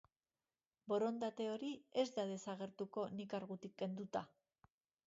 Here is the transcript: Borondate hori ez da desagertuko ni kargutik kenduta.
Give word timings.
Borondate 0.93 1.47
hori 1.51 1.69
ez 2.05 2.09
da 2.17 2.27
desagertuko 2.33 3.07
ni 3.21 3.31
kargutik 3.37 3.79
kenduta. 3.85 4.27